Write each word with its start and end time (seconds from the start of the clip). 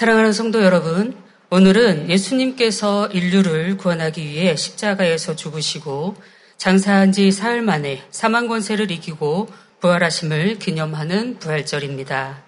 사랑하는 0.00 0.32
성도 0.32 0.62
여러분, 0.62 1.14
오늘은 1.50 2.08
예수님께서 2.08 3.08
인류를 3.08 3.76
구원하기 3.76 4.24
위해 4.24 4.56
십자가에서 4.56 5.36
죽으시고 5.36 6.16
장사한 6.56 7.12
지 7.12 7.30
사흘 7.30 7.60
만에 7.60 8.02
사망 8.10 8.48
권세를 8.48 8.90
이기고 8.92 9.50
부활하심을 9.80 10.58
기념하는 10.58 11.38
부활절입니다. 11.38 12.38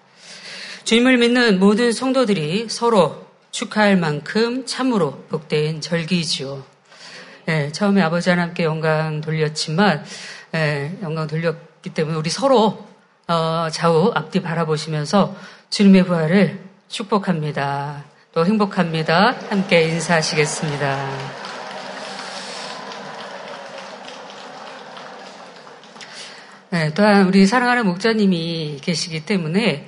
주님을 0.83 1.19
믿는 1.19 1.59
모든 1.59 1.91
성도들이 1.91 2.69
서로 2.69 3.23
축하할 3.51 3.97
만큼 3.97 4.65
참으로 4.65 5.23
복된 5.29 5.81
절기이지요. 5.81 6.63
네, 7.45 7.71
처음에 7.71 8.01
아버지 8.01 8.31
하나님께 8.31 8.63
영광 8.63 9.21
돌렸지만 9.21 10.03
네, 10.53 10.97
영광 11.03 11.27
돌렸기 11.27 11.91
때문에 11.91 12.17
우리 12.17 12.31
서로 12.31 12.87
어, 13.27 13.67
좌우 13.71 14.11
앞뒤 14.15 14.41
바라보시면서 14.41 15.35
주님의 15.69 16.05
부활을 16.05 16.62
축복합니다. 16.93 18.03
또 18.33 18.45
행복합니다. 18.45 19.35
함께 19.49 19.81
인사하시겠습니다. 19.81 21.09
네, 26.69 26.93
또한 26.93 27.27
우리 27.27 27.47
사랑하는 27.47 27.87
목자님이 27.87 28.77
계시기 28.81 29.25
때문에 29.25 29.87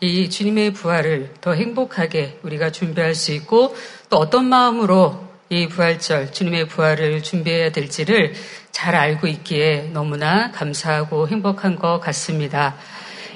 이 0.00 0.30
주님의 0.30 0.72
부활을 0.72 1.34
더 1.40 1.52
행복하게 1.52 2.40
우리가 2.42 2.72
준비할 2.72 3.14
수 3.14 3.32
있고 3.32 3.76
또 4.10 4.16
어떤 4.16 4.46
마음으로 4.46 5.28
이 5.48 5.68
부활절, 5.68 6.32
주님의 6.32 6.66
부활을 6.66 7.22
준비해야 7.22 7.70
될지를 7.70 8.34
잘 8.72 8.96
알고 8.96 9.28
있기에 9.28 9.90
너무나 9.92 10.50
감사하고 10.50 11.28
행복한 11.28 11.76
것 11.76 12.00
같습니다. 12.00 12.74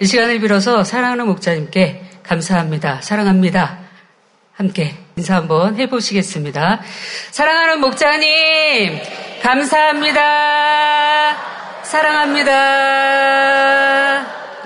이 0.01 0.07
시간을 0.07 0.41
빌어서 0.41 0.83
사랑하는 0.83 1.27
목자님께 1.27 2.06
감사합니다. 2.27 3.01
사랑합니다. 3.03 3.79
함께 4.55 4.95
인사 5.17 5.37
한번 5.37 5.77
해보시겠습니다. 5.77 6.81
사랑하는 7.31 7.81
목자님, 7.81 8.99
감사합니다. 9.43 10.23
사랑합니다. 11.83 12.53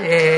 예. 0.01 0.30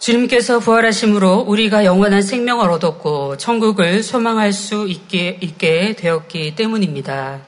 주님께서 0.00 0.60
부활하심으로 0.60 1.40
우리가 1.40 1.84
영원한 1.84 2.22
생명을 2.22 2.70
얻었고 2.70 3.36
천국을 3.36 4.02
소망할 4.02 4.50
수 4.54 4.88
있게, 4.88 5.36
있게 5.42 5.94
되었기 5.94 6.54
때문입니다. 6.56 7.40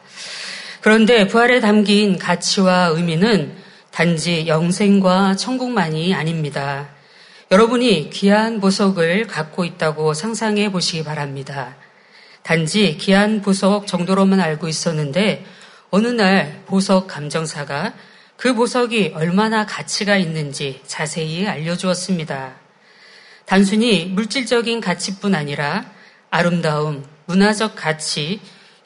그런데 0.82 1.26
부활에 1.26 1.60
담긴 1.60 2.18
가치와 2.18 2.88
의미는 2.88 3.56
단지 3.90 4.46
영생과 4.46 5.36
천국만이 5.36 6.14
아닙니다. 6.14 6.90
여러분이 7.50 8.10
귀한 8.10 8.60
보석을 8.60 9.28
갖고 9.28 9.64
있다고 9.64 10.12
상상해 10.12 10.70
보시기 10.70 11.04
바랍니다. 11.04 11.76
단지 12.42 12.98
귀한 12.98 13.40
보석 13.40 13.86
정도로만 13.86 14.40
알고 14.40 14.68
있었는데 14.68 15.46
어느 15.90 16.08
날 16.08 16.64
보석 16.66 17.06
감정사가 17.06 17.94
그 18.42 18.54
보석이 18.54 19.12
얼마나 19.14 19.64
가치가 19.66 20.16
있는지 20.16 20.80
자세히 20.84 21.46
알려주었습니다. 21.46 22.56
단순히 23.46 24.06
물질적인 24.06 24.80
가치뿐 24.80 25.36
아니라 25.36 25.84
아름다움, 26.28 27.04
문화적 27.26 27.76
가치, 27.76 28.40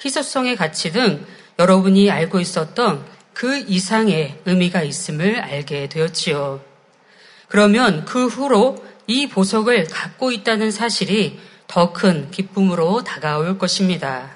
희소성의 0.04 0.56
가치 0.56 0.92
등 0.92 1.24
여러분이 1.58 2.10
알고 2.10 2.38
있었던 2.38 3.02
그 3.32 3.64
이상의 3.66 4.42
의미가 4.44 4.82
있음을 4.82 5.40
알게 5.40 5.88
되었지요. 5.88 6.62
그러면 7.48 8.04
그 8.04 8.26
후로 8.26 8.84
이 9.06 9.26
보석을 9.26 9.86
갖고 9.86 10.32
있다는 10.32 10.70
사실이 10.70 11.40
더 11.66 11.94
큰 11.94 12.30
기쁨으로 12.30 13.04
다가올 13.04 13.56
것입니다. 13.56 14.35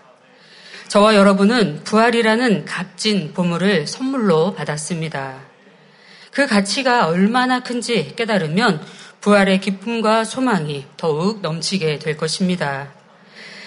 저와 0.91 1.15
여러분은 1.15 1.85
부활이라는 1.85 2.65
값진 2.65 3.33
보물을 3.33 3.87
선물로 3.87 4.55
받았습니다. 4.55 5.39
그 6.33 6.49
가치가 6.49 7.07
얼마나 7.07 7.61
큰지 7.61 8.15
깨달으면 8.17 8.85
부활의 9.21 9.61
기쁨과 9.61 10.25
소망이 10.25 10.85
더욱 10.97 11.43
넘치게 11.43 12.01
될 12.01 12.17
것입니다. 12.17 12.93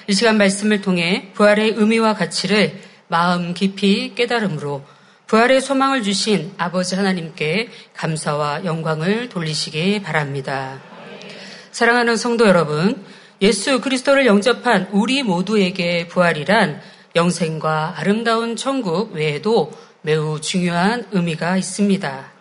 이 0.08 0.12
시간 0.12 0.38
말씀을 0.38 0.82
통해 0.82 1.32
부활의 1.34 1.76
의미와 1.78 2.16
가치를 2.16 2.78
마음 3.08 3.54
깊이 3.54 4.16
깨달음으로 4.16 4.84
부활의 5.28 5.62
소망을 5.62 6.04
주신 6.04 6.52
아버지 6.58 6.96
하나님께 6.96 7.70
감사와 7.94 8.66
영광을 8.66 9.30
돌리시기 9.30 10.02
바랍니다. 10.02 10.82
사랑하는 11.72 12.18
성도 12.18 12.46
여러분, 12.48 13.02
예수 13.42 13.80
그리스도를 13.80 14.26
영접한 14.26 14.90
우리 14.92 15.24
모두에게 15.24 16.10
부활이란 16.10 16.82
영생과 17.16 17.96
아름다운 17.98 18.56
천국 18.56 19.14
외에도 19.14 19.72
매우 20.02 20.42
중요한 20.42 21.06
의미가 21.12 21.58
있습니다. 21.58 22.32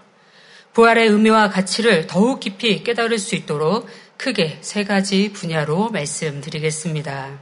부활의 0.73 1.09
의미와 1.09 1.51
가치를 1.51 2.07
더욱 2.07 2.41
깊이 2.41 2.83
깨달을 2.83 3.19
수 3.19 3.35
있도록 3.35 3.87
크게 4.17 4.59
세 4.63 4.85
가지 4.85 5.33
분야로 5.33 5.91
말씀드리겠습니다. 5.91 7.39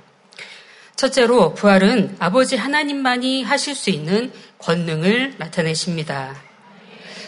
첫째로 0.97 1.55
부활은 1.55 2.17
아버지 2.19 2.57
하나님만이 2.57 3.43
하실 3.43 3.75
수 3.75 3.91
있는 3.91 4.33
권능을 4.59 5.35
나타내십니다. 5.39 6.37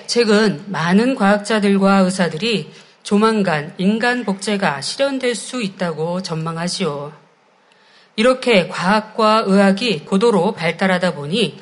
최근 0.07 0.65
많은 0.67 1.15
과학자들과 1.15 1.99
의사들이 2.01 2.71
조만간 3.03 3.75
인간 3.79 4.25
복제가 4.25 4.81
실현될 4.81 5.35
수 5.35 5.63
있다고 5.63 6.23
전망하지요. 6.23 7.22
이렇게 8.17 8.69
과학과 8.69 9.45
의학이 9.47 10.05
고도로 10.05 10.53
발달하다 10.53 11.15
보니 11.15 11.59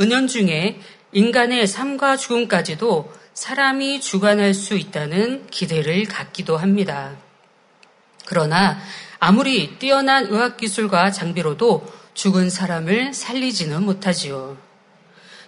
은연중에 0.00 0.80
인간의 1.12 1.66
삶과 1.66 2.16
죽음까지도 2.16 3.12
사람이 3.32 4.00
주관할 4.00 4.54
수 4.54 4.74
있다는 4.74 5.46
기대를 5.48 6.04
갖기도 6.04 6.56
합니다. 6.56 7.16
그러나 8.26 8.78
아무리 9.18 9.78
뛰어난 9.78 10.26
의학기술과 10.26 11.10
장비로도 11.10 11.86
죽은 12.14 12.50
사람을 12.50 13.14
살리지는 13.14 13.82
못하지요. 13.82 14.56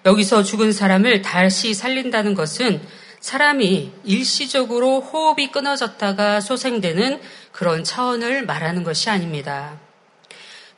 여기서 0.05 0.43
죽은 0.43 0.73
사람을 0.73 1.23
다시 1.23 1.75
살린다는 1.75 2.35
것은 2.35 2.81
사람이 3.21 3.93
일시적으로 4.05 5.01
호흡이 5.01 5.51
끊어졌다가 5.51 6.41
소생되는 6.41 7.21
그런 7.51 7.83
차원을 7.83 8.47
말하는 8.47 8.85
것이 8.85 9.11
아닙니다. 9.11 9.81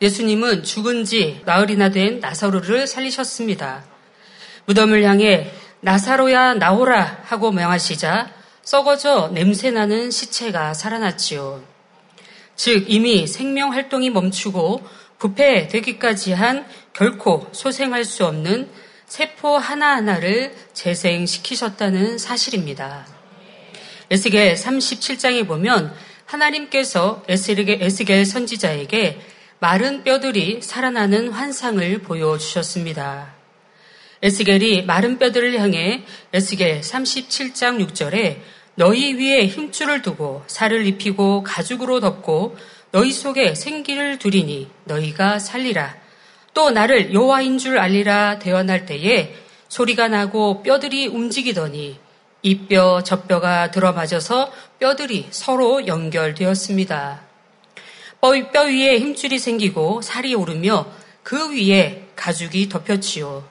예수님은 0.01 0.63
죽은 0.63 1.05
지 1.05 1.41
나흘이나 1.45 1.91
된 1.91 2.21
나사로를 2.21 2.87
살리셨습니다. 2.87 3.85
무덤을 4.67 5.03
향해 5.03 5.51
나사로야 5.81 6.55
나오라 6.55 7.23
하고 7.25 7.51
명하시자 7.51 8.33
썩어져 8.63 9.31
냄새나는 9.33 10.11
시체가 10.11 10.75
살아났지요. 10.75 11.63
즉 12.55 12.85
이미 12.89 13.27
생명 13.27 13.73
활동이 13.73 14.11
멈추고 14.11 14.83
부패되기까지 15.19 16.33
한 16.33 16.67
결코 16.93 17.49
소생할 17.53 18.05
수 18.05 18.27
없는 18.27 18.69
세포 19.07 19.57
하나하나를 19.57 20.55
재생시키셨다는 20.75 22.19
사실입니다. 22.19 23.07
에스겔 24.11 24.55
37장에 24.55 25.47
보면 25.47 25.95
하나님께서 26.27 27.23
에스겔 27.27 28.27
선지자에게 28.27 29.19
마른 29.61 30.05
뼈들이 30.05 30.61
살아나는 30.63 31.31
환상을 31.31 31.99
보여주셨습니다. 32.03 33.35
에스겔이 34.23 34.83
마른 34.83 35.19
뼈들을 35.19 35.59
향해 35.59 36.05
에스겔 36.33 36.81
37장 36.81 37.85
6절에 37.89 38.39
너희 38.77 39.15
위에 39.15 39.47
힘줄을 39.47 40.03
두고 40.03 40.45
살을 40.47 40.87
입히고 40.87 41.43
가죽으로 41.43 42.01
덮고 42.01 42.57
너희 42.93 43.11
속에 43.13 43.55
생기를 43.55 44.19
두리니 44.19 44.71
너희가 44.85 45.41
살리라. 45.41 45.97
또 46.55 46.71
나를 46.71 47.13
여호와인 47.13 47.59
줄 47.59 47.79
알리라 47.79 48.39
대언할 48.39 48.87
때에 48.87 49.35
소리가 49.69 50.09
나고 50.09 50.63
뼈들이 50.63 51.09
움직이더니 51.09 51.99
이 52.43 52.67
뼈 52.69 53.03
저 53.03 53.23
뼈가 53.23 53.73
들어맞아서 53.73 54.53
뼈들이 54.79 55.27
서로 55.31 55.87
연결되었습니다. 55.87 57.28
뼈 58.53 58.63
위에 58.63 58.99
힘줄이 58.99 59.39
생기고 59.39 60.03
살이 60.03 60.35
오르며 60.35 60.87
그 61.23 61.53
위에 61.53 62.09
가죽이 62.17 62.69
덮였지요. 62.69 63.49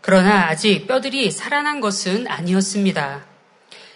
그러나 0.00 0.48
아직 0.48 0.86
뼈들이 0.86 1.30
살아난 1.30 1.80
것은 1.80 2.26
아니었습니다. 2.26 3.26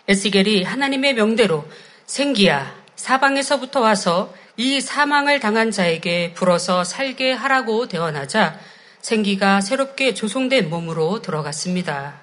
에스겔이 0.08 0.64
하나님의 0.64 1.14
명대로 1.14 1.64
생기야, 2.06 2.74
사방에서부터 2.96 3.80
와서 3.80 4.34
이 4.56 4.80
사망을 4.80 5.40
당한 5.40 5.70
자에게 5.70 6.34
불어서 6.34 6.84
살게 6.84 7.32
하라고 7.32 7.88
대언하자 7.88 8.58
생기가 9.00 9.60
새롭게 9.60 10.12
조성된 10.12 10.68
몸으로 10.68 11.22
들어갔습니다. 11.22 12.20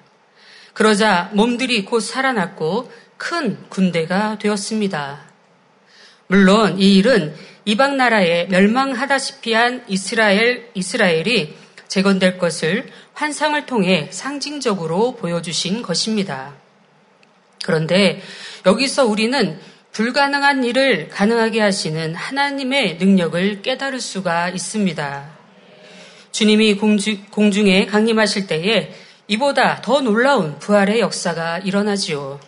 그러자 0.72 1.30
몸들이 1.34 1.84
곧 1.84 2.00
살아났고 2.00 2.90
큰 3.16 3.58
군대가 3.68 4.38
되었습니다. 4.38 5.28
물론 6.28 6.78
이 6.80 6.96
일은 6.96 7.34
이방 7.70 7.96
나라에 7.96 8.46
멸망하다시피 8.46 9.52
한 9.52 9.84
이스라엘, 9.86 10.70
이스라엘이 10.74 11.54
재건될 11.86 12.36
것을 12.36 12.90
환상을 13.14 13.64
통해 13.66 14.08
상징적으로 14.10 15.14
보여주신 15.14 15.80
것입니다. 15.82 16.54
그런데 17.62 18.22
여기서 18.66 19.06
우리는 19.06 19.60
불가능한 19.92 20.64
일을 20.64 21.10
가능하게 21.10 21.60
하시는 21.60 22.12
하나님의 22.12 22.96
능력을 22.96 23.62
깨달을 23.62 24.00
수가 24.00 24.48
있습니다. 24.48 25.30
주님이 26.32 26.74
공중, 26.74 27.68
에 27.68 27.86
강림하실 27.86 28.48
때에 28.48 28.92
이보다 29.28 29.80
더 29.80 30.00
놀라운 30.00 30.58
부활의 30.58 30.98
역사가 30.98 31.58
일어나지요. 31.58 32.40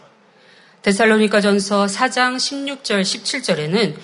데살로니가 0.82 1.40
전서 1.40 1.86
4장 1.86 2.34
16절 2.34 3.02
17절에는 3.02 3.94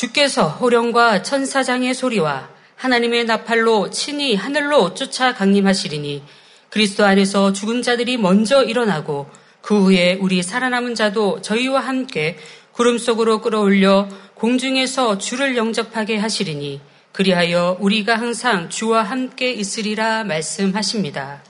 주께서 0.00 0.48
호령과 0.48 1.22
천사장의 1.22 1.92
소리와 1.92 2.48
하나님의 2.76 3.26
나팔로 3.26 3.90
친히 3.90 4.34
하늘로 4.34 4.94
쫓아 4.94 5.34
강림하시리니 5.34 6.22
그리스도 6.70 7.04
안에서 7.04 7.52
죽은 7.52 7.82
자들이 7.82 8.16
먼저 8.16 8.62
일어나고 8.62 9.28
그 9.60 9.78
후에 9.78 10.16
우리 10.18 10.42
살아남은 10.42 10.94
자도 10.94 11.42
저희와 11.42 11.80
함께 11.80 12.38
구름 12.72 12.96
속으로 12.96 13.42
끌어올려 13.42 14.08
공중에서 14.32 15.18
주를 15.18 15.58
영접하게 15.58 16.16
하시리니 16.16 16.80
그리하여 17.12 17.76
우리가 17.78 18.16
항상 18.16 18.70
주와 18.70 19.02
함께 19.02 19.52
있으리라 19.52 20.24
말씀하십니다. 20.24 21.42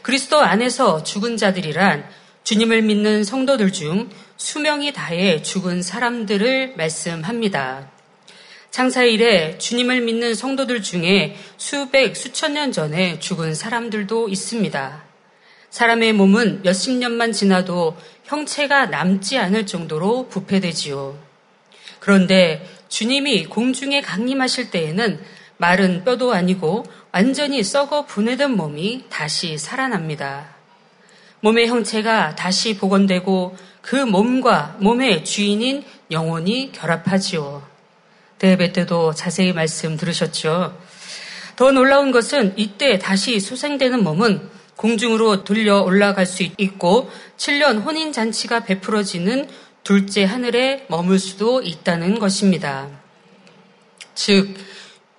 그리스도 0.00 0.40
안에서 0.40 1.02
죽은 1.02 1.36
자들이란 1.36 2.08
주님을 2.44 2.80
믿는 2.80 3.24
성도들 3.24 3.72
중 3.72 4.08
수명이 4.36 4.92
다해 4.92 5.42
죽은 5.42 5.82
사람들을 5.82 6.74
말씀합니다. 6.76 7.90
창사 8.70 9.02
일에 9.04 9.58
주님을 9.58 10.00
믿는 10.00 10.34
성도들 10.34 10.82
중에 10.82 11.36
수백, 11.58 12.16
수천 12.16 12.54
년 12.54 12.72
전에 12.72 13.18
죽은 13.18 13.54
사람들도 13.54 14.28
있습니다. 14.28 15.02
사람의 15.68 16.14
몸은 16.14 16.62
몇십 16.62 16.94
년만 16.94 17.32
지나도 17.32 17.96
형체가 18.24 18.86
남지 18.86 19.38
않을 19.38 19.66
정도로 19.66 20.28
부패되지요. 20.28 21.18
그런데 21.98 22.66
주님이 22.88 23.44
공중에 23.44 24.00
강림하실 24.00 24.70
때에는 24.70 25.20
마른 25.56 26.02
뼈도 26.04 26.32
아니고 26.32 26.84
완전히 27.12 27.62
썩어 27.62 28.06
분해된 28.06 28.56
몸이 28.56 29.04
다시 29.08 29.58
살아납니다. 29.58 30.56
몸의 31.40 31.68
형체가 31.68 32.34
다시 32.36 32.76
복원되고 32.76 33.56
그 33.82 33.96
몸과 33.96 34.76
몸의 34.78 35.24
주인인 35.24 35.84
영혼이 36.10 36.72
결합하지요. 36.72 37.62
대회 38.38 38.72
때도 38.72 39.12
자세히 39.12 39.52
말씀 39.52 39.96
들으셨죠. 39.96 40.78
더 41.56 41.70
놀라운 41.70 42.10
것은 42.10 42.54
이때 42.56 42.98
다시 42.98 43.38
소생되는 43.38 44.02
몸은 44.02 44.48
공중으로 44.76 45.44
들려 45.44 45.82
올라갈 45.82 46.26
수 46.26 46.42
있고 46.42 47.10
7년 47.36 47.84
혼인 47.84 48.12
잔치가 48.12 48.64
베풀어지는 48.64 49.48
둘째 49.84 50.24
하늘에 50.24 50.86
머물 50.88 51.18
수도 51.18 51.60
있다는 51.60 52.18
것입니다. 52.18 52.88
즉, 54.14 54.54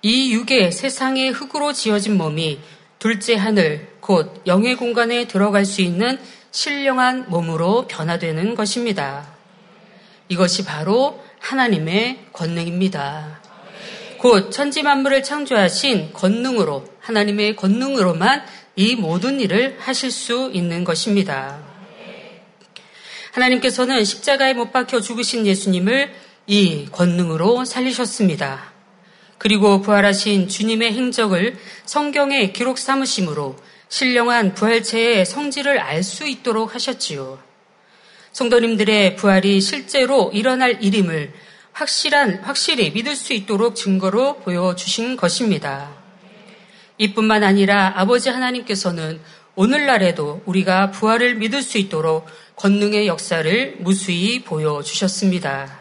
이 0.02 0.34
육의 0.34 0.72
세상의 0.72 1.30
흙으로 1.30 1.72
지어진 1.72 2.16
몸이 2.16 2.60
둘째 2.98 3.36
하늘, 3.36 3.88
곧 4.00 4.42
영의 4.46 4.76
공간에 4.76 5.26
들어갈 5.26 5.64
수 5.64 5.82
있는 5.82 6.18
신령한 6.54 7.30
몸으로 7.30 7.88
변화되는 7.88 8.54
것입니다. 8.54 9.26
이것이 10.28 10.64
바로 10.64 11.20
하나님의 11.40 12.26
권능입니다. 12.32 13.42
곧 14.18 14.52
천지 14.52 14.84
만물을 14.84 15.24
창조하신 15.24 16.12
권능으로 16.12 16.84
하나님의 17.00 17.56
권능으로만 17.56 18.46
이 18.76 18.94
모든 18.94 19.40
일을 19.40 19.78
하실 19.80 20.12
수 20.12 20.52
있는 20.54 20.84
것입니다. 20.84 21.58
하나님께서는 23.32 24.04
십자가에 24.04 24.54
못 24.54 24.70
박혀 24.70 25.00
죽으신 25.00 25.46
예수님을 25.46 26.14
이 26.46 26.86
권능으로 26.92 27.64
살리셨습니다. 27.64 28.72
그리고 29.38 29.80
부활하신 29.80 30.46
주님의 30.46 30.92
행적을 30.92 31.56
성경에 31.84 32.52
기록 32.52 32.78
삼으심으로 32.78 33.56
신령한 33.94 34.54
부활체의 34.54 35.24
성질을 35.24 35.78
알 35.78 36.02
수 36.02 36.26
있도록 36.26 36.74
하셨지요. 36.74 37.38
성도님들의 38.32 39.14
부활이 39.14 39.60
실제로 39.60 40.32
일어날 40.34 40.82
일임을 40.82 41.32
확실한, 41.70 42.40
확실히 42.42 42.90
믿을 42.90 43.14
수 43.14 43.32
있도록 43.34 43.76
증거로 43.76 44.38
보여주신 44.38 45.16
것입니다. 45.16 45.94
이뿐만 46.98 47.44
아니라 47.44 47.92
아버지 47.94 48.30
하나님께서는 48.30 49.20
오늘날에도 49.54 50.42
우리가 50.44 50.90
부활을 50.90 51.36
믿을 51.36 51.62
수 51.62 51.78
있도록 51.78 52.26
권능의 52.56 53.06
역사를 53.06 53.76
무수히 53.78 54.42
보여주셨습니다. 54.42 55.78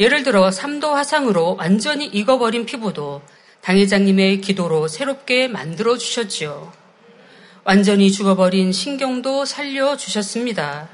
예를 0.00 0.24
들어 0.24 0.50
삼도 0.50 0.92
화상으로 0.92 1.54
완전히 1.60 2.06
익어버린 2.06 2.66
피부도 2.66 3.22
당회장님의 3.60 4.40
기도로 4.40 4.88
새롭게 4.88 5.46
만들어 5.46 5.96
주셨지요. 5.96 6.83
완전히 7.64 8.12
죽어버린 8.12 8.72
신경도 8.72 9.46
살려주셨습니다. 9.46 10.88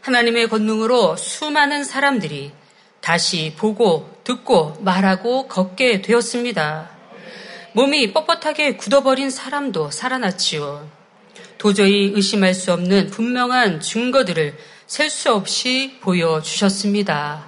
하나님의 0.00 0.48
권능으로 0.48 1.16
수많은 1.16 1.84
사람들이 1.84 2.52
다시 3.00 3.52
보고 3.56 4.10
듣고 4.24 4.76
말하고 4.80 5.46
걷게 5.46 6.00
되었습니다. 6.00 6.88
몸이 7.72 8.14
뻣뻣하게 8.14 8.78
굳어버린 8.78 9.28
사람도 9.30 9.90
살아났지요. 9.90 10.88
도저히 11.58 12.12
의심할 12.14 12.54
수 12.54 12.72
없는 12.72 13.08
분명한 13.10 13.80
증거들을 13.80 14.56
셀 14.86 15.10
수 15.10 15.32
없이 15.32 15.98
보여주셨습니다. 16.00 17.46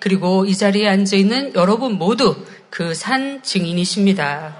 그리고 0.00 0.44
이 0.44 0.54
자리에 0.56 0.88
앉아 0.88 1.16
있는 1.16 1.54
여러분 1.54 1.92
모두 1.94 2.36
그 2.68 2.94
산 2.94 3.42
증인이십니다. 3.42 4.56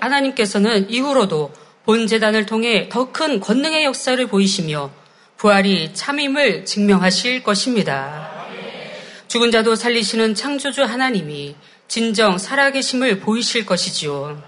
하나님께서는 0.00 0.90
이후로도 0.90 1.52
본 1.90 2.06
재단을 2.06 2.46
통해 2.46 2.88
더 2.88 3.10
큰 3.10 3.40
권능의 3.40 3.82
역사를 3.82 4.24
보이시며 4.28 4.92
부활이 5.36 5.92
참임을 5.92 6.64
증명하실 6.64 7.42
것입니다. 7.42 8.30
죽은 9.26 9.50
자도 9.50 9.74
살리시는 9.74 10.36
창조주 10.36 10.84
하나님이 10.84 11.56
진정 11.88 12.38
살아계심을 12.38 13.18
보이실 13.18 13.66
것이지요. 13.66 14.40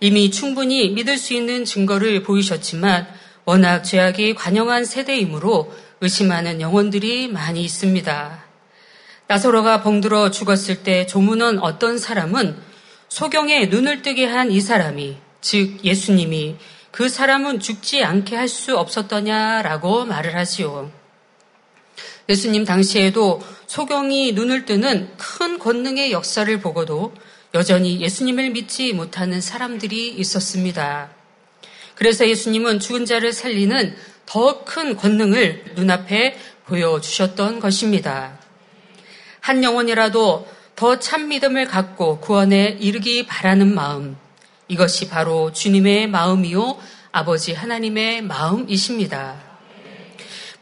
이미 0.00 0.32
충분히 0.32 0.90
믿을 0.90 1.16
수 1.16 1.32
있는 1.32 1.64
증거를 1.64 2.24
보이셨지만 2.24 3.06
워낙 3.44 3.84
죄악이 3.84 4.34
관영한 4.34 4.84
세대이므로 4.84 5.72
의심하는 6.00 6.60
영혼들이 6.60 7.28
많이 7.28 7.62
있습니다. 7.62 8.44
나사로가 9.28 9.84
병들어 9.84 10.32
죽었을 10.32 10.82
때 10.82 11.06
조문은 11.06 11.60
어떤 11.60 11.98
사람은 11.98 12.56
소경에 13.08 13.66
눈을 13.66 14.02
뜨게 14.02 14.26
한 14.26 14.50
이 14.50 14.60
사람이 14.60 15.27
즉 15.40 15.84
예수님이 15.84 16.56
그 16.90 17.08
사람은 17.08 17.60
죽지 17.60 18.02
않게 18.02 18.34
할 18.36 18.48
수 18.48 18.76
없었더냐라고 18.78 20.04
말을 20.04 20.34
하지요. 20.34 20.90
예수님 22.28 22.64
당시에도 22.64 23.40
소경이 23.66 24.32
눈을 24.32 24.64
뜨는 24.64 25.10
큰 25.16 25.58
권능의 25.58 26.12
역사를 26.12 26.60
보고도 26.60 27.14
여전히 27.54 28.00
예수님을 28.00 28.50
믿지 28.50 28.92
못하는 28.92 29.40
사람들이 29.40 30.08
있었습니다. 30.10 31.10
그래서 31.94 32.28
예수님은 32.28 32.80
죽은 32.80 33.06
자를 33.06 33.32
살리는 33.32 33.96
더 34.26 34.64
큰 34.64 34.94
권능을 34.96 35.72
눈앞에 35.74 36.38
보여주셨던 36.66 37.60
것입니다. 37.60 38.38
한 39.40 39.64
영혼이라도 39.64 40.46
더 40.76 40.98
참 40.98 41.28
믿음을 41.28 41.66
갖고 41.66 42.20
구원에 42.20 42.76
이르기 42.78 43.26
바라는 43.26 43.74
마음, 43.74 44.16
이것이 44.68 45.08
바로 45.08 45.52
주님의 45.52 46.08
마음이요 46.08 46.78
아버지 47.10 47.54
하나님의 47.54 48.22
마음이십니다. 48.22 49.36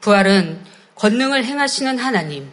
부활은 0.00 0.64
권능을 0.94 1.44
행하시는 1.44 1.98
하나님, 1.98 2.50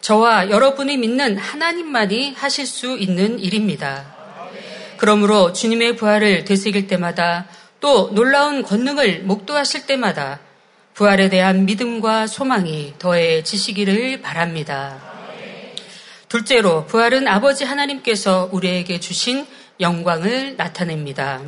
저와 0.00 0.50
여러분이 0.50 0.96
믿는 0.96 1.36
하나님만이 1.36 2.34
하실 2.34 2.66
수 2.66 2.96
있는 2.96 3.38
일입니다. 3.38 4.14
그러므로 4.96 5.52
주님의 5.52 5.96
부활을 5.96 6.44
되새길 6.44 6.86
때마다 6.86 7.46
또 7.80 8.10
놀라운 8.14 8.62
권능을 8.62 9.22
목도하실 9.24 9.86
때마다 9.86 10.38
부활에 10.94 11.28
대한 11.28 11.64
믿음과 11.64 12.28
소망이 12.28 12.94
더해지시기를 13.00 14.22
바랍니다. 14.22 15.00
둘째로 16.28 16.86
부활은 16.86 17.26
아버지 17.26 17.64
하나님께서 17.64 18.48
우리에게 18.52 19.00
주신 19.00 19.46
영광을 19.80 20.56
나타냅니다. 20.56 21.40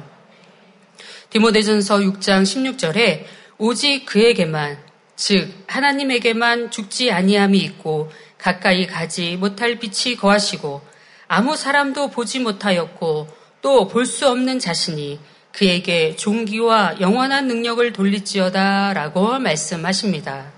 디모데전서 1.31 1.99
6장 1.99 2.43
16절에 2.43 3.25
오직 3.59 4.07
그에게만 4.07 4.79
즉 5.17 5.53
하나님에게만 5.67 6.71
죽지 6.71 7.11
아니함이 7.11 7.59
있고 7.59 8.11
가까이 8.39 8.87
가지 8.87 9.37
못할 9.37 9.79
빛이 9.79 10.17
거하시고 10.17 10.83
아무 11.29 11.57
사람도 11.57 12.11
보지 12.11 12.41
못하였고 12.41 13.29
또 13.63 13.89
볼 13.89 14.05
수 14.07 14.29
없는 14.29 14.59
자신이 14.59 15.19
그에게 15.53 16.17
종기와 16.17 16.97
영원한 17.01 17.47
능력을 17.47 17.93
돌리지어다라고 17.93 19.39
말씀하십니다. 19.39 20.53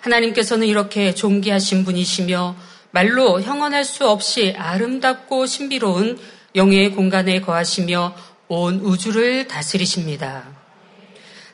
하나님께서는 0.00 0.66
이렇게 0.66 1.12
존귀하신 1.14 1.84
분이시며 1.84 2.56
말로 2.92 3.42
형언할 3.42 3.84
수 3.84 4.08
없이 4.08 4.54
아름답고 4.56 5.46
신비로운 5.46 6.18
영의 6.58 6.90
공간에 6.90 7.40
거하시며 7.40 8.14
온 8.48 8.80
우주를 8.80 9.48
다스리십니다. 9.48 10.44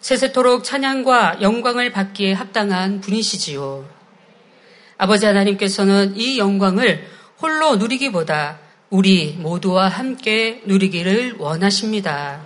세세토록 0.00 0.64
찬양과 0.64 1.38
영광을 1.42 1.92
받기에 1.92 2.32
합당한 2.32 3.00
분이시지요. 3.00 3.88
아버지 4.98 5.26
하나님께서는 5.26 6.16
이 6.16 6.38
영광을 6.38 7.06
홀로 7.40 7.76
누리기보다 7.76 8.58
우리 8.90 9.36
모두와 9.38 9.88
함께 9.88 10.62
누리기를 10.64 11.36
원하십니다. 11.38 12.40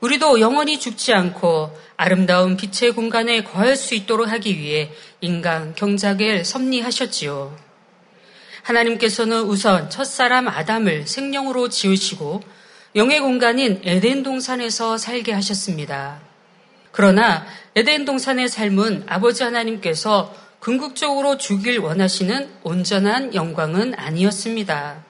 우리도 0.00 0.40
영원히 0.40 0.78
죽지 0.78 1.12
않고 1.12 1.76
아름다운 1.96 2.56
빛의 2.56 2.92
공간에 2.92 3.42
거할 3.42 3.76
수 3.76 3.94
있도록 3.94 4.28
하기 4.28 4.58
위해 4.58 4.90
인간 5.20 5.74
경작을 5.74 6.44
섭리하셨지요. 6.44 7.63
하나님께서는 8.64 9.42
우선 9.42 9.90
첫사람 9.90 10.48
아담을 10.48 11.06
생명으로 11.06 11.68
지으시고 11.68 12.42
영의 12.96 13.20
공간인 13.20 13.80
에덴 13.84 14.22
동산에서 14.22 14.96
살게 14.96 15.32
하셨습니다. 15.32 16.20
그러나 16.90 17.44
에덴 17.76 18.04
동산의 18.04 18.48
삶은 18.48 19.04
아버지 19.06 19.42
하나님께서 19.42 20.34
궁극적으로 20.60 21.36
주길 21.36 21.78
원하시는 21.78 22.50
온전한 22.62 23.34
영광은 23.34 23.94
아니었습니다. 23.96 25.04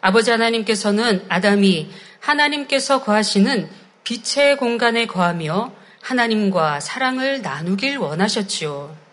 아버지 0.00 0.30
하나님께서는 0.30 1.24
아담이 1.28 1.90
하나님께서 2.20 3.02
거하시는 3.02 3.68
빛의 4.04 4.58
공간에 4.58 5.06
거하며 5.06 5.72
하나님과 6.02 6.80
사랑을 6.80 7.42
나누길 7.42 7.96
원하셨지요. 7.96 9.03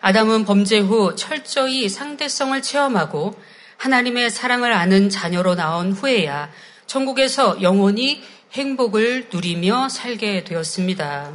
아담은 0.00 0.44
범죄 0.44 0.78
후 0.78 1.14
철저히 1.16 1.88
상대성을 1.88 2.60
체험하고 2.62 3.34
하나님의 3.76 4.30
사랑을 4.30 4.72
아는 4.72 5.08
자녀로 5.08 5.54
나온 5.54 5.92
후에야 5.92 6.50
천국에서 6.86 7.62
영원히 7.62 8.22
행복을 8.52 9.28
누리며 9.32 9.88
살게 9.88 10.44
되었습니다. 10.44 11.32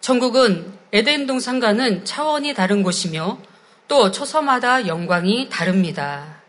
천국은 0.00 0.72
에덴 0.92 1.26
동산과는 1.26 2.04
차원이 2.04 2.54
다른 2.54 2.82
곳이며 2.82 3.38
또 3.88 4.10
초소마다 4.10 4.86
영광이 4.86 5.48
다릅니다. 5.48 6.42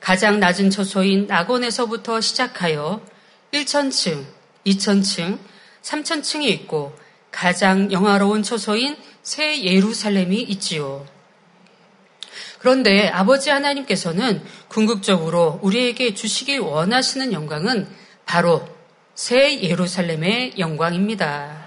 가장 0.00 0.40
낮은 0.40 0.70
초소인 0.70 1.26
낙원에서부터 1.26 2.20
시작하여 2.20 3.00
1천층, 3.52 4.24
2천층, 4.66 5.38
3천층이 5.82 6.44
있고 6.44 6.96
가장 7.34 7.90
영화로운 7.90 8.44
초소인 8.44 8.96
새 9.22 9.64
예루살렘이 9.64 10.40
있지요. 10.42 11.04
그런데 12.60 13.08
아버지 13.08 13.50
하나님께서는 13.50 14.40
궁극적으로 14.68 15.58
우리에게 15.60 16.14
주시길 16.14 16.60
원하시는 16.60 17.32
영광은 17.32 17.88
바로 18.24 18.66
새 19.14 19.60
예루살렘의 19.60 20.54
영광입니다. 20.58 21.64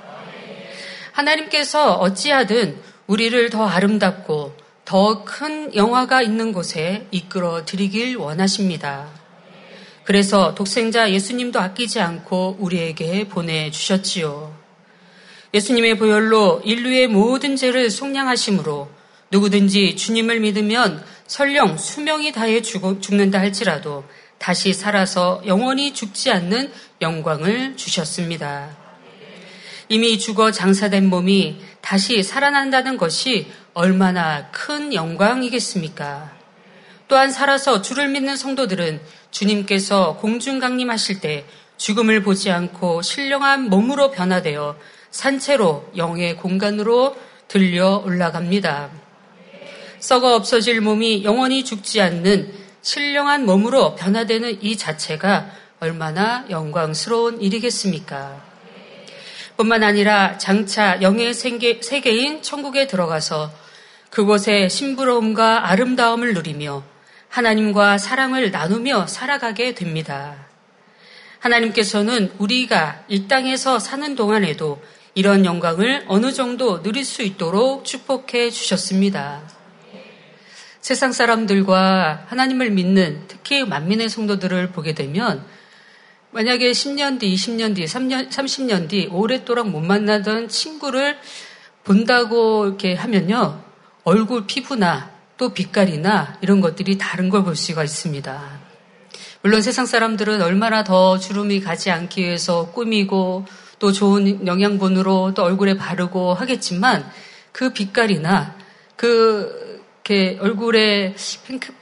하나님께서 1.11 1.95
어찌하든 1.95 2.81
우리를 3.07 3.49
더 3.49 3.67
아름답고 3.67 4.55
더 4.85 5.25
큰 5.25 5.75
영화가 5.75 6.21
있는 6.21 6.53
곳에 6.53 7.07
이끌어 7.11 7.65
드리길 7.65 8.15
원하십니다. 8.15 9.09
그래서 10.05 10.55
독생자 10.55 11.11
예수님도 11.11 11.59
아끼지 11.59 11.99
않고 11.99 12.55
우리에게 12.59 13.27
보내주셨지요. 13.27 14.56
예수님의 15.57 15.97
보혈로 15.97 16.61
인류의 16.63 17.07
모든 17.07 17.55
죄를 17.55 17.89
속량하심으로 17.89 18.89
누구든지 19.31 19.95
주님을 19.95 20.39
믿으면 20.39 21.03
설령 21.25 21.79
수명이 21.79 22.31
다해 22.31 22.61
죽는다 22.61 23.39
할지라도 23.39 24.03
다시 24.37 24.71
살아서 24.71 25.41
영원히 25.47 25.95
죽지 25.95 26.29
않는 26.29 26.71
영광을 27.01 27.75
주셨습니다. 27.75 28.77
이미 29.89 30.19
죽어 30.19 30.51
장사된 30.51 31.09
몸이 31.09 31.59
다시 31.81 32.21
살아난다는 32.21 32.97
것이 32.97 33.47
얼마나 33.73 34.51
큰 34.51 34.93
영광이겠습니까? 34.93 36.37
또한 37.07 37.31
살아서 37.31 37.81
주를 37.81 38.09
믿는 38.09 38.35
성도들은 38.35 39.01
주님께서 39.31 40.17
공중 40.17 40.59
강림하실 40.59 41.19
때 41.19 41.45
죽음을 41.77 42.21
보지 42.21 42.51
않고 42.51 43.01
신령한 43.01 43.69
몸으로 43.69 44.11
변화되어 44.11 44.77
산채로 45.17 45.93
영의 45.97 46.37
공간으로 46.37 47.17
들려 47.47 48.03
올라갑니다. 48.05 48.91
썩어 49.97 50.35
없어질 50.35 50.79
몸이 50.79 51.23
영원히 51.23 51.65
죽지 51.65 52.01
않는 52.01 52.53
신령한 52.83 53.43
몸으로 53.43 53.95
변화되는 53.95 54.61
이 54.61 54.77
자체가 54.77 55.49
얼마나 55.79 56.45
영광스러운 56.51 57.41
일이겠습니까? 57.41 58.43
뿐만 59.57 59.81
아니라 59.81 60.37
장차 60.37 61.01
영의 61.01 61.33
세계, 61.33 61.81
세계인 61.81 62.43
천국에 62.43 62.85
들어가서 62.85 63.51
그곳의 64.11 64.69
신부러움과 64.69 65.71
아름다움을 65.71 66.35
누리며 66.35 66.83
하나님과 67.29 67.97
사랑을 67.97 68.51
나누며 68.51 69.07
살아가게 69.07 69.73
됩니다. 69.73 70.45
하나님께서는 71.39 72.33
우리가 72.37 73.03
이 73.07 73.27
땅에서 73.27 73.79
사는 73.79 74.13
동안에도 74.13 74.79
이런 75.17 75.45
영광을 75.45 76.05
어느 76.09 76.31
정도 76.31 76.83
누릴 76.83 77.03
수 77.03 77.23
있도록 77.23 77.85
축복해 77.85 78.51
주셨습니다. 78.51 79.41
세상 80.79 81.11
사람들과 81.11 82.25
하나님을 82.27 82.69
믿는 82.69 83.23
특히 83.27 83.65
만민의 83.65 84.09
성도들을 84.09 84.73
보게 84.73 84.93
되면 84.93 85.43
만약에 86.29 86.69
10년 86.69 87.19
뒤, 87.19 87.33
20년 87.33 87.75
뒤, 87.75 87.85
3년, 87.85 88.29
30년 88.29 88.89
뒤 88.89 89.07
오랫도록 89.11 89.67
못 89.67 89.79
만나던 89.79 90.49
친구를 90.49 91.17
본다고 91.83 92.67
이렇게 92.67 92.93
하면요. 92.93 93.63
얼굴 94.03 94.45
피부나 94.45 95.09
또 95.37 95.49
빛깔이나 95.49 96.37
이런 96.41 96.61
것들이 96.61 96.99
다른 96.99 97.29
걸 97.29 97.43
볼 97.43 97.55
수가 97.55 97.83
있습니다. 97.83 98.59
물론 99.41 99.63
세상 99.63 99.87
사람들은 99.87 100.43
얼마나 100.43 100.83
더 100.83 101.17
주름이 101.17 101.61
가지 101.61 101.89
않기 101.89 102.21
위해서 102.21 102.69
꾸미고 102.69 103.47
또 103.79 103.91
좋은 103.91 104.45
영양분으로 104.47 105.33
또 105.33 105.43
얼굴에 105.43 105.75
바르고 105.77 106.33
하겠지만 106.33 107.09
그 107.51 107.73
빛깔이나 107.73 108.55
그 108.95 109.67
얼굴의 110.39 111.15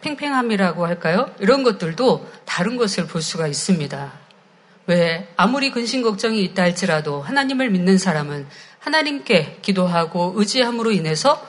팽팽함이라고 0.01 0.87
할까요? 0.87 1.29
이런 1.39 1.61
것들도 1.61 2.27
다른 2.43 2.75
것을 2.75 3.05
볼 3.05 3.21
수가 3.21 3.45
있습니다. 3.45 4.13
왜 4.87 5.27
아무리 5.37 5.71
근심 5.71 6.01
걱정이 6.01 6.43
있다 6.43 6.63
할지라도 6.63 7.21
하나님을 7.21 7.69
믿는 7.69 7.97
사람은 7.99 8.47
하나님께 8.79 9.59
기도하고 9.61 10.33
의지함으로 10.37 10.91
인해서 10.91 11.45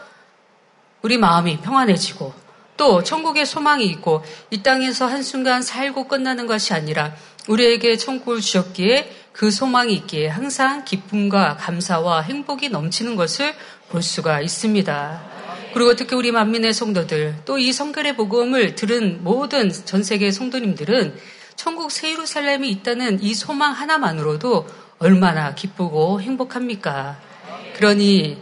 우리 1.01 1.17
마음이 1.17 1.61
평안해지고 1.61 2.35
또 2.77 3.03
천국의 3.03 3.47
소망이 3.47 3.87
있고 3.87 4.23
이 4.51 4.63
땅에서 4.63 5.07
한순간 5.07 5.63
살고 5.63 6.09
끝나는 6.09 6.47
것이 6.47 6.75
아니라 6.75 7.15
우리에게 7.49 7.97
천국을 7.97 8.41
주셨기에 8.41 9.26
그 9.37 9.51
소망이 9.51 9.93
있기에 9.93 10.29
항상 10.29 10.85
기쁨과 10.87 11.57
감사와 11.59 12.23
행복이 12.23 12.71
넘치는 12.71 13.17
것을 13.17 13.55
볼 13.91 14.03
수가 14.03 14.41
있습니다. 14.41 15.23
그리고 15.75 15.95
특히 15.95 16.17
우리 16.17 16.33
만민의 16.33 16.73
성도들 16.73 17.43
또 17.45 17.59
이 17.59 17.71
성결의 17.71 18.17
복음을 18.17 18.75
들은 18.75 19.23
모든 19.23 19.71
전 19.71 20.03
세계 20.03 20.31
성도님들은 20.31 21.19
천국 21.55 21.93
새 21.93 22.13
예루살렘이 22.13 22.71
있다는 22.71 23.23
이 23.23 23.35
소망 23.35 23.73
하나만으로도 23.73 24.67
얼마나 24.99 25.55
기쁘고 25.55 26.23
행복합니까? 26.23 27.19
그러니 27.77 28.39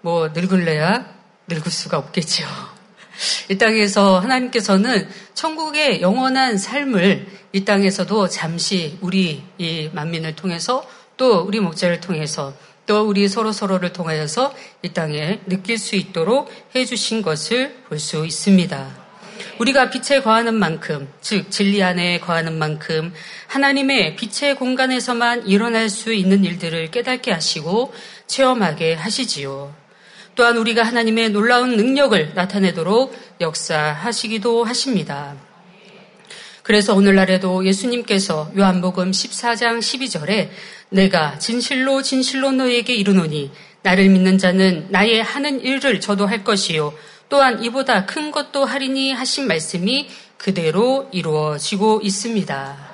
뭐 0.00 0.28
늙을래야 0.28 1.04
늙을 1.48 1.70
수가 1.70 1.98
없겠죠. 1.98 2.46
이 3.48 3.58
땅에서 3.58 4.20
하나님께서는 4.20 5.08
천국의 5.34 6.02
영원한 6.02 6.58
삶을 6.58 7.26
이 7.52 7.64
땅에서도 7.64 8.28
잠시 8.28 8.98
우리 9.00 9.42
이 9.58 9.90
만민을 9.92 10.36
통해서 10.36 10.86
또 11.16 11.40
우리 11.40 11.60
목자를 11.60 12.00
통해서 12.00 12.54
또 12.86 13.02
우리 13.06 13.28
서로 13.28 13.52
서로를 13.52 13.92
통하여서 13.92 14.54
이 14.82 14.88
땅에 14.94 15.40
느낄 15.46 15.76
수 15.78 15.96
있도록 15.96 16.50
해주신 16.74 17.22
것을 17.22 17.74
볼 17.88 17.98
수 17.98 18.24
있습니다. 18.24 19.08
우리가 19.58 19.90
빛에 19.90 20.22
거하는 20.22 20.54
만큼, 20.54 21.08
즉 21.20 21.50
진리 21.50 21.82
안에 21.82 22.20
거하는 22.20 22.58
만큼 22.58 23.12
하나님의 23.48 24.16
빛의 24.16 24.56
공간에서만 24.56 25.46
일어날 25.46 25.88
수 25.88 26.12
있는 26.12 26.44
일들을 26.44 26.90
깨닫게 26.90 27.32
하시고 27.32 27.92
체험하게 28.26 28.94
하시지요. 28.94 29.74
또한 30.38 30.56
우리가 30.56 30.84
하나님의 30.84 31.30
놀라운 31.30 31.76
능력을 31.76 32.34
나타내도록 32.36 33.12
역사하시기도 33.40 34.62
하십니다. 34.62 35.34
그래서 36.62 36.94
오늘날에도 36.94 37.66
예수님께서 37.66 38.52
요한복음 38.56 39.10
14장 39.10 39.80
12절에 39.80 40.48
내가 40.90 41.38
진실로 41.38 42.02
진실로 42.02 42.52
너에게 42.52 42.94
이르노니 42.94 43.50
나를 43.82 44.08
믿는 44.10 44.38
자는 44.38 44.86
나의 44.90 45.24
하는 45.24 45.60
일을 45.60 46.00
저도 46.00 46.26
할 46.26 46.44
것이요 46.44 46.94
또한 47.28 47.64
이보다 47.64 48.06
큰 48.06 48.30
것도 48.30 48.64
하리니 48.64 49.10
하신 49.10 49.48
말씀이 49.48 50.08
그대로 50.36 51.08
이루어지고 51.10 52.00
있습니다. 52.04 52.87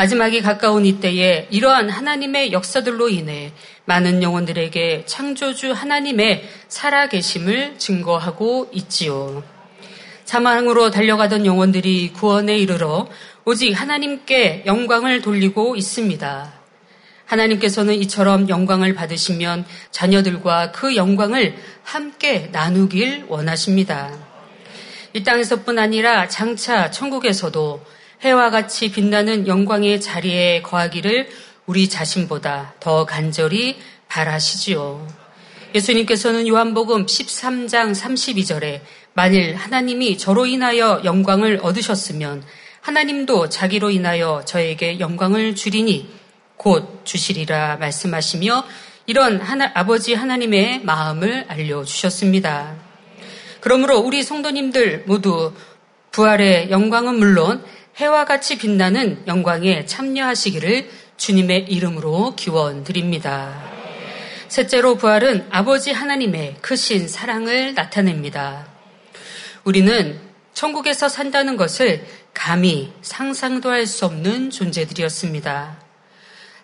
마지막이 0.00 0.40
가까운 0.40 0.86
이때에 0.86 1.46
이러한 1.50 1.90
하나님의 1.90 2.52
역사들로 2.52 3.10
인해 3.10 3.52
많은 3.84 4.22
영혼들에게 4.22 5.04
창조주 5.04 5.72
하나님의 5.72 6.48
살아계심을 6.68 7.74
증거하고 7.76 8.70
있지요. 8.72 9.44
사망으로 10.24 10.90
달려가던 10.90 11.44
영혼들이 11.44 12.14
구원에 12.14 12.56
이르러 12.56 13.08
오직 13.44 13.72
하나님께 13.72 14.62
영광을 14.64 15.20
돌리고 15.20 15.76
있습니다. 15.76 16.50
하나님께서는 17.26 17.92
이처럼 17.96 18.48
영광을 18.48 18.94
받으시면 18.94 19.66
자녀들과 19.90 20.72
그 20.72 20.96
영광을 20.96 21.54
함께 21.82 22.48
나누길 22.52 23.26
원하십니다. 23.28 24.10
이 25.12 25.22
땅에서뿐 25.22 25.78
아니라 25.78 26.26
장차 26.26 26.90
천국에서도 26.90 27.99
해와 28.22 28.50
같이 28.50 28.92
빛나는 28.92 29.46
영광의 29.46 30.00
자리에 30.02 30.60
거하기를 30.60 31.28
우리 31.64 31.88
자신보다 31.88 32.74
더 32.78 33.06
간절히 33.06 33.78
바라시지요. 34.08 35.06
예수님께서는 35.74 36.46
요한복음 36.46 37.06
13장 37.06 37.94
32절에 37.94 38.80
만일 39.14 39.54
하나님이 39.54 40.18
저로 40.18 40.44
인하여 40.44 41.00
영광을 41.02 41.60
얻으셨으면 41.62 42.44
하나님도 42.82 43.48
자기로 43.48 43.90
인하여 43.90 44.42
저에게 44.44 45.00
영광을 45.00 45.54
주리니 45.54 46.10
곧 46.58 47.00
주시리라 47.04 47.78
말씀하시며 47.78 48.64
이런 49.06 49.40
하나, 49.40 49.70
아버지 49.74 50.12
하나님의 50.12 50.82
마음을 50.84 51.46
알려주셨습니다. 51.48 52.74
그러므로 53.60 53.98
우리 53.98 54.22
성도님들 54.22 55.04
모두 55.06 55.54
부활의 56.10 56.70
영광은 56.70 57.18
물론 57.18 57.64
해와 57.96 58.24
같이 58.24 58.56
빛나는 58.58 59.24
영광에 59.26 59.84
참여하시기를 59.86 60.90
주님의 61.16 61.66
이름으로 61.68 62.34
기원 62.34 62.82
드립니다. 62.84 63.62
셋째로 64.48 64.96
부활은 64.96 65.46
아버지 65.50 65.92
하나님의 65.92 66.56
크신 66.60 67.08
사랑을 67.08 67.74
나타냅니다. 67.74 68.66
우리는 69.64 70.18
천국에서 70.54 71.08
산다는 71.08 71.56
것을 71.56 72.04
감히 72.34 72.92
상상도 73.02 73.70
할 73.70 73.86
수 73.86 74.06
없는 74.06 74.50
존재들이었습니다. 74.50 75.78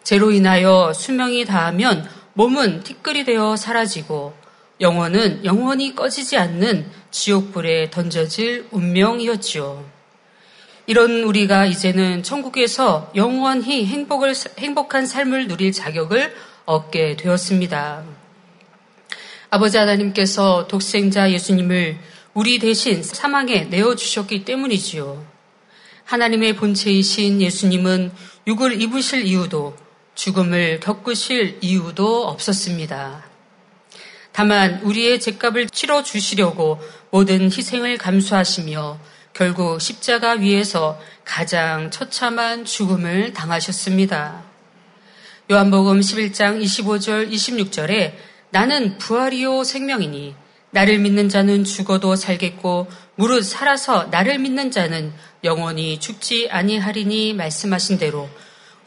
죄로 0.03 0.31
인하여 0.31 0.93
수명이 0.95 1.45
다하면 1.45 2.09
몸은 2.35 2.83
티끌이 2.83 3.25
되어 3.25 3.57
사라지고 3.57 4.35
영혼은 4.81 5.45
영원히 5.45 5.95
꺼지지 5.95 6.37
않는 6.37 6.91
지옥불에 7.11 7.91
던져질 7.91 8.69
운명이었지요. 8.71 9.96
이런 10.89 11.25
우리가 11.25 11.67
이제는 11.67 12.23
천국에서 12.23 13.11
영원히 13.17 13.87
행복을, 13.87 14.35
행복한 14.59 15.05
삶을 15.05 15.49
누릴 15.49 15.73
자격을 15.73 16.33
얻게 16.65 17.17
되었습니다. 17.17 18.05
아버지 19.51 19.79
하나님께서 19.79 20.69
독생자 20.69 21.33
예수님을 21.33 21.99
우리 22.35 22.61
대신 22.61 23.03
사망에 23.03 23.65
내어주셨기 23.65 24.45
때문이지요. 24.45 25.25
하나님의 26.05 26.55
본체이신 26.55 27.43
예수님은 27.43 28.13
육을 28.47 28.81
입으실 28.81 29.27
이유도 29.27 29.75
죽음을 30.15 30.79
겪으실 30.79 31.59
이유도 31.63 32.29
없었습니다. 32.29 33.25
다만 34.31 34.81
우리의 34.83 35.19
죄값을 35.19 35.69
치러 35.71 36.05
주시려고 36.05 36.79
모든 37.11 37.47
희생을 37.47 37.99
감수하시며 37.99 39.01
결국 39.37 39.83
십자가 39.83 40.33
위에서 40.33 40.99
가장 41.23 41.91
처참한 41.91 42.65
죽음을 42.65 43.35
당하셨습니다. 43.35 44.43
요한복음 45.51 46.01
11장 46.01 46.63
25절 46.63 47.31
26절에 47.31 48.15
나는 48.49 48.97
부활이요 48.97 49.63
생명이니 49.65 50.35
나를 50.71 50.99
믿는 51.01 51.29
자는 51.29 51.65
죽어도 51.65 52.17
살겠고 52.17 52.87
무릇 53.17 53.45
살아서 53.45 54.05
나를 54.05 54.39
믿는 54.39 54.71
자는 54.71 55.13
영원히 55.45 56.01
죽지 56.01 56.49
아니하리니 56.51 57.35
말씀하신 57.35 57.99
대로 57.99 58.31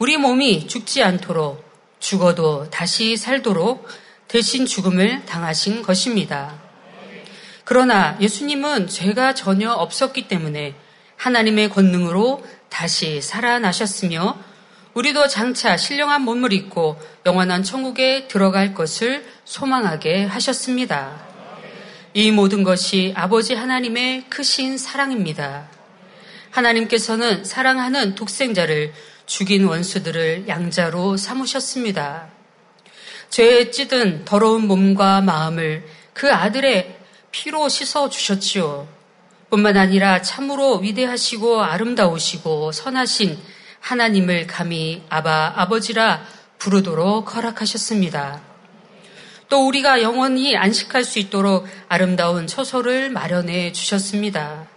우리 0.00 0.16
몸이 0.16 0.66
죽지 0.66 1.04
않도록 1.04 1.62
죽어도 2.00 2.68
다시 2.70 3.16
살도록 3.16 3.86
대신 4.26 4.66
죽음을 4.66 5.24
당하신 5.26 5.82
것입니다. 5.82 6.69
그러나 7.70 8.16
예수님은 8.20 8.88
죄가 8.88 9.34
전혀 9.34 9.70
없었기 9.70 10.26
때문에 10.26 10.74
하나님의 11.14 11.68
권능으로 11.68 12.44
다시 12.68 13.22
살아나셨으며 13.22 14.36
우리도 14.94 15.28
장차 15.28 15.76
신령한 15.76 16.22
몸을 16.22 16.52
입고 16.52 17.00
영원한 17.26 17.62
천국에 17.62 18.26
들어갈 18.26 18.74
것을 18.74 19.24
소망하게 19.44 20.24
하셨습니다. 20.24 21.24
이 22.12 22.32
모든 22.32 22.64
것이 22.64 23.12
아버지 23.14 23.54
하나님의 23.54 24.24
크신 24.28 24.76
사랑입니다. 24.76 25.68
하나님께서는 26.50 27.44
사랑하는 27.44 28.16
독생자를 28.16 28.92
죽인 29.26 29.64
원수들을 29.64 30.48
양자로 30.48 31.16
삼으셨습니다. 31.16 32.30
죄에 33.28 33.70
찌든 33.70 34.24
더러운 34.24 34.66
몸과 34.66 35.20
마음을 35.20 35.84
그 36.12 36.32
아들의 36.32 36.99
피로 37.30 37.68
씻어 37.68 38.08
주셨지요. 38.08 38.88
뿐만 39.50 39.76
아니라 39.76 40.22
참으로 40.22 40.76
위대하시고 40.78 41.62
아름다우시고 41.62 42.72
선하신 42.72 43.38
하나님을 43.80 44.46
감히 44.46 45.02
아바 45.08 45.54
아버지라 45.56 46.24
부르도록 46.58 47.34
허락하셨습니다. 47.34 48.42
또 49.48 49.66
우리가 49.66 50.02
영원히 50.02 50.56
안식할 50.56 51.02
수 51.02 51.18
있도록 51.18 51.66
아름다운 51.88 52.46
처소를 52.46 53.10
마련해 53.10 53.72
주셨습니다. 53.72 54.68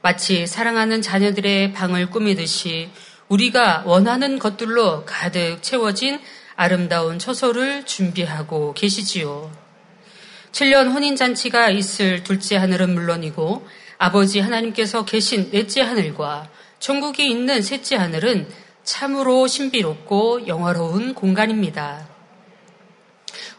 마치 0.00 0.48
사랑하는 0.48 1.02
자녀들의 1.02 1.72
방을 1.72 2.10
꾸미듯이 2.10 2.90
우리가 3.28 3.84
원하는 3.86 4.40
것들로 4.40 5.04
가득 5.04 5.62
채워진 5.62 6.20
아름다운 6.56 7.20
처소를 7.20 7.86
준비하고 7.86 8.74
계시지요. 8.74 9.52
7년 10.52 10.92
혼인잔치가 10.92 11.70
있을 11.70 12.24
둘째 12.24 12.56
하늘은 12.56 12.92
물론이고 12.92 13.66
아버지 13.96 14.38
하나님께서 14.38 15.06
계신 15.06 15.50
넷째 15.50 15.80
하늘과 15.80 16.50
천국이 16.78 17.28
있는 17.28 17.62
셋째 17.62 17.96
하늘은 17.96 18.46
참으로 18.84 19.46
신비롭고 19.46 20.46
영화로운 20.46 21.14
공간입니다. 21.14 22.06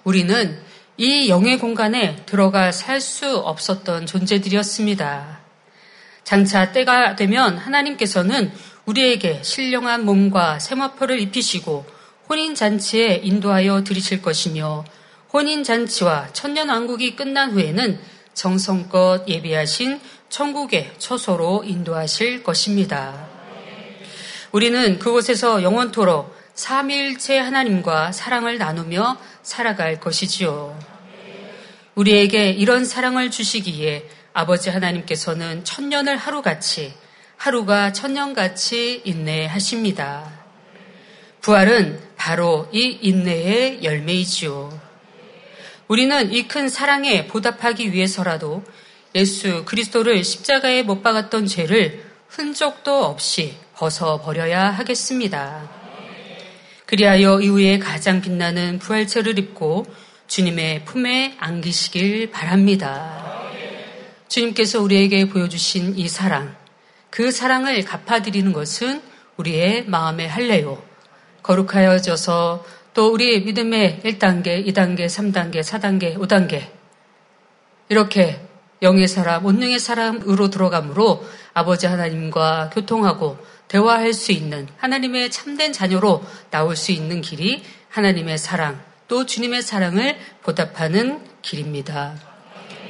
우리는 0.04 0.62
이 0.98 1.30
영의 1.30 1.58
공간에 1.58 2.18
들어가 2.28 2.72
살 2.72 3.02
수 3.02 3.38
없었던 3.38 4.06
존재들이었습니다. 4.06 5.40
장차 6.24 6.72
때가 6.72 7.16
되면 7.16 7.58
하나님께서는 7.58 8.52
우리에게 8.86 9.42
신령한 9.42 10.06
몸과 10.06 10.60
세마포를 10.60 11.20
입히시고 11.20 11.86
혼인잔치에 12.30 13.22
인도하여 13.24 13.84
드리실 13.84 14.22
것이며 14.22 14.86
혼인 15.34 15.64
잔치와 15.64 16.32
천년 16.32 16.70
왕국이 16.70 17.16
끝난 17.16 17.54
후에는 17.54 18.00
정성껏 18.36 19.28
예비하신 19.28 20.00
천국의 20.30 20.94
처소로 21.00 21.64
인도하실 21.66 22.44
것입니다. 22.44 23.28
우리는 24.52 25.00
그곳에서 25.00 25.64
영원토록 25.64 26.36
삼일체 26.54 27.40
하나님과 27.40 28.12
사랑을 28.12 28.60
나누며 28.60 29.18
살아갈 29.42 30.00
것이지요. 30.00 30.78
우리에게 31.96 32.52
이런 32.52 32.86
사랑을 32.86 33.32
주시기에 33.32 34.08
아버지 34.34 34.70
하나님께서는 34.70 35.64
천년을 35.64 36.16
하루같이 36.16 36.94
하루가 37.38 37.92
천년같이 37.92 39.02
인내하십니다. 39.04 40.32
부활은 41.42 42.00
바로 42.18 42.70
이 42.72 43.00
인내의 43.02 43.84
열매이지요. 43.84 44.83
우리는 45.88 46.32
이 46.32 46.48
큰 46.48 46.70
사랑에 46.70 47.28
보답하기 47.28 47.92
위해서라도 47.92 48.64
예수 49.16 49.64
그리스도를 49.66 50.24
십자가에 50.24 50.84
못 50.84 51.04
박았던 51.04 51.46
죄를 51.46 52.04
흔적도 52.28 53.06
없이 53.06 53.56
벗어버려야 53.76 54.72
하겠습니다. 54.72 55.70
그리하여 56.86 57.42
이후에 57.42 57.80
가장 57.80 58.22
빛나는 58.22 58.80
부활체를 58.80 59.38
입고 59.40 59.86
주님의 60.28 60.86
품에 60.86 61.36
안기시길 61.40 62.32
바랍니다. 62.32 63.24
주님께서 64.30 64.82
우리에게 64.82 65.30
보여주신 65.30 65.98
이 65.98 66.08
사랑, 66.08 66.56
그 67.10 67.32
사랑을 67.32 67.84
갚아드리는 67.84 68.52
것은 68.54 69.02
우리의 69.38 69.86
마음의 69.86 70.28
할례요. 70.28 70.82
거룩하여져서 71.44 72.66
또 72.94 73.12
우리 73.12 73.42
믿음의 73.42 74.02
1단계, 74.04 74.66
2단계, 74.68 75.06
3단계, 75.08 75.62
4단계, 75.62 76.16
5단계 76.18 76.62
이렇게 77.90 78.40
영의 78.82 79.08
사람, 79.08 79.46
온능의 79.46 79.80
사람으로 79.80 80.50
들어가므로 80.50 81.26
아버지 81.54 81.88
하나님과 81.88 82.72
교통하고 82.74 83.38
대화할 83.68 84.14
수 84.14 84.32
있는 84.32 84.68
하나님의 84.78 85.32
참된 85.32 85.72
자녀로 85.74 86.24
나올 86.52 86.76
수 86.76 86.92
있는 86.92 87.22
길이 87.22 87.64
하나님의 87.90 88.38
사랑, 88.38 88.82
또 89.08 89.26
주님의 89.26 89.62
사랑을 89.62 90.18
보답하는 90.44 91.22
길입니다. 91.42 92.16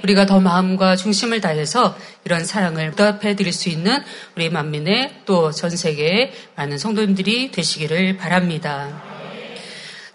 우리가 0.03 0.25
더 0.25 0.41
마음과 0.41 0.97
중심을 0.97 1.39
다해서 1.39 1.95
이런 2.25 2.43
사랑을 2.43 2.91
보답해 2.91 3.35
드릴 3.35 3.53
수 3.53 3.69
있는 3.69 4.03
우리 4.35 4.49
만민의 4.49 5.21
또 5.25 5.51
전 5.51 5.69
세계의 5.69 6.33
많은 6.55 6.77
성도님들이 6.77 7.51
되시기를 7.51 8.17
바랍니다. 8.17 9.22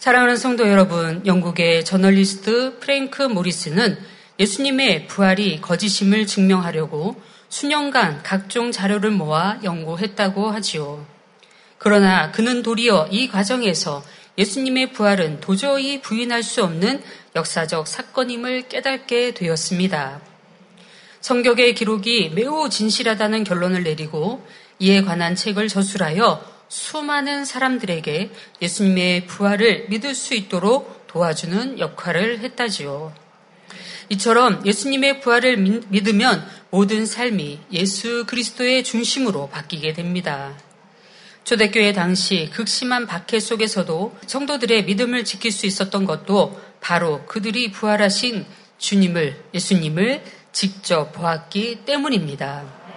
사랑하는 0.09 0.39
성도 0.39 0.67
여러분, 0.71 1.21
영국의 1.27 1.85
저널리스트 1.85 2.79
프랭크 2.79 3.25
모리스는 3.25 3.99
예수님의 4.41 5.07
부활이 5.07 5.61
거짓임을 5.61 6.27
증명하려고 6.27 7.21
수년간 7.51 8.23
각종 8.23 8.73
자료를 8.73 9.11
모아 9.11 9.59
연구했다고 9.63 10.49
하지요. 10.49 11.05
그러나 11.77 12.33
그는 12.33 12.63
도리어 12.63 13.09
이 13.11 13.29
과정에서 13.29 14.03
예수님의 14.39 14.93
부활은 14.93 15.41
도저히 15.41 16.01
부인할 16.01 16.43
수 16.43 16.65
없는 16.65 17.03
역사적 17.37 17.87
사건임을 17.87 18.69
깨닫게 18.69 19.35
되었습니다. 19.35 20.23
성격의 21.21 21.75
기록이 21.75 22.31
매우 22.35 22.71
진실하다는 22.71 23.45
결론을 23.45 23.83
내리고 23.83 24.43
이에 24.79 25.03
관한 25.03 25.35
책을 25.35 25.69
저술하여 25.69 26.58
수많은 26.69 27.45
사람들에게 27.45 28.31
예수님의 28.61 29.27
부활을 29.27 29.87
믿을 29.89 30.15
수 30.15 30.35
있도록 30.35 31.07
도와주는 31.07 31.79
역할을 31.79 32.41
했다지요. 32.41 33.13
이처럼 34.11 34.65
예수님의 34.65 35.21
부활을 35.21 35.57
믿으면 35.89 36.47
모든 36.71 37.07
삶이 37.07 37.61
예수 37.73 38.25
그리스도의 38.27 38.85
중심으로 38.85 39.49
바뀌게 39.49 39.93
됩니다. 39.95 40.55
초대교회 41.45 41.93
당시 41.93 42.51
극심한 42.53 43.07
박해 43.07 43.41
속에서도 43.41 44.19
성도들의 44.27 44.85
믿음을 44.85 45.25
지킬 45.25 45.51
수 45.51 45.67
있었던 45.67 46.05
것도 46.05 46.61
바로 46.81 47.25
그들이 47.25 47.73
부활하신 47.73 48.45
주님을, 48.77 49.45
예수님을 49.55 50.23
직접 50.53 51.13
보았기 51.13 51.85
때문입니다. 51.87 52.88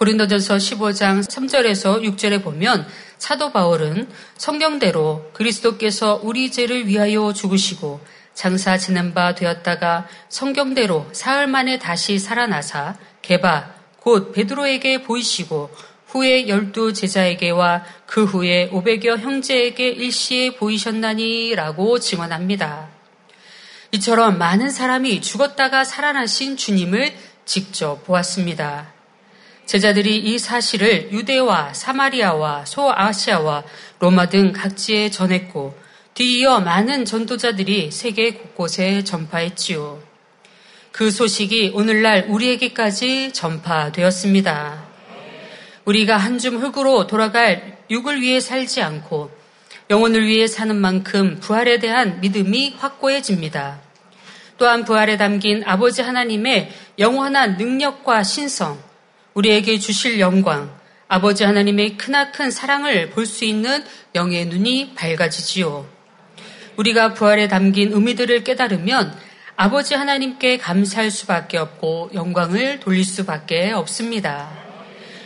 고린도전서 0.00 0.56
15장 0.56 1.22
3절에서 1.22 2.02
6절에 2.02 2.42
보면 2.42 2.86
사도 3.18 3.52
바울은 3.52 4.08
성경대로 4.38 5.30
그리스도께서 5.34 6.18
우리 6.22 6.50
죄를 6.50 6.86
위하여 6.86 7.34
죽으시고 7.34 8.00
장사 8.32 8.78
지낸 8.78 9.12
바 9.12 9.34
되었다가 9.34 10.08
성경대로 10.30 11.06
사흘 11.12 11.48
만에 11.48 11.78
다시 11.78 12.18
살아나사 12.18 12.96
개바 13.20 13.74
곧 13.98 14.32
베드로에게 14.32 15.02
보이시고 15.02 15.68
후에 16.06 16.48
열두 16.48 16.94
제자에게와 16.94 17.84
그 18.06 18.24
후에 18.24 18.70
오백여 18.72 19.18
형제에게 19.18 19.90
일시에 19.90 20.54
보이셨나니라고 20.54 21.98
증언합니다. 21.98 22.88
이처럼 23.92 24.38
많은 24.38 24.70
사람이 24.70 25.20
죽었다가 25.20 25.84
살아나신 25.84 26.56
주님을 26.56 27.12
직접 27.44 28.02
보았습니다. 28.06 28.99
제자들이 29.70 30.16
이 30.18 30.36
사실을 30.36 31.12
유대와 31.12 31.74
사마리아와 31.74 32.64
소아시아와 32.64 33.62
로마 34.00 34.28
등 34.28 34.50
각지에 34.50 35.10
전했고 35.10 35.78
뒤이어 36.14 36.58
많은 36.58 37.04
전도자들이 37.04 37.92
세계 37.92 38.32
곳곳에 38.32 39.04
전파했지요. 39.04 40.02
그 40.90 41.12
소식이 41.12 41.70
오늘날 41.72 42.26
우리에게까지 42.28 43.32
전파되었습니다. 43.32 44.82
우리가 45.84 46.16
한 46.16 46.40
줌 46.40 46.56
흙으로 46.56 47.06
돌아갈 47.06 47.78
육을 47.90 48.22
위해 48.22 48.40
살지 48.40 48.82
않고 48.82 49.30
영혼을 49.88 50.26
위해 50.26 50.48
사는 50.48 50.74
만큼 50.74 51.38
부활에 51.38 51.78
대한 51.78 52.20
믿음이 52.20 52.74
확고해집니다. 52.76 53.78
또한 54.58 54.84
부활에 54.84 55.16
담긴 55.16 55.62
아버지 55.64 56.02
하나님의 56.02 56.72
영원한 56.98 57.56
능력과 57.56 58.24
신성, 58.24 58.89
우리에게 59.40 59.78
주실 59.78 60.20
영광, 60.20 60.70
아버지 61.08 61.44
하나님의 61.44 61.96
크나큰 61.96 62.50
사랑을 62.50 63.08
볼 63.08 63.24
수 63.24 63.46
있는 63.46 63.82
영의 64.14 64.44
눈이 64.46 64.94
밝아지지요. 64.94 65.86
우리가 66.76 67.14
부활에 67.14 67.48
담긴 67.48 67.92
의미들을 67.92 68.44
깨달으면 68.44 69.16
아버지 69.56 69.94
하나님께 69.94 70.58
감사할 70.58 71.10
수밖에 71.10 71.56
없고 71.56 72.10
영광을 72.12 72.80
돌릴 72.80 73.02
수밖에 73.04 73.70
없습니다. 73.72 74.50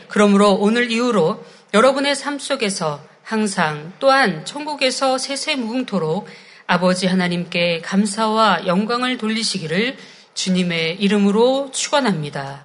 그러므로 0.07 0.53
오늘 0.53 0.93
이후로 0.93 1.45
여러분의 1.73 2.15
삶 2.15 2.39
속에서 2.39 3.03
항상 3.25 3.93
또한 3.99 4.45
천국에서 4.45 5.19
세세무궁토록 5.19 6.29
아버지 6.69 7.09
하나님께 7.09 7.81
감사와 7.81 8.67
영광을 8.67 9.19
돌리시기를 9.19 9.97
주님의 10.35 11.01
이름으로 11.01 11.71
축원합니다. 11.73 12.65